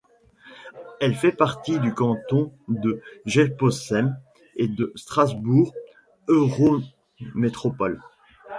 Elle 0.99 1.13
fait 1.13 1.31
partie 1.31 1.77
du 1.79 1.93
canton 1.93 2.51
de 2.69 3.03
Geispolsheim 3.27 4.15
et 4.55 4.67
de 4.67 4.91
Strasbourg 4.95 5.75
Eurométropole. 6.27 7.99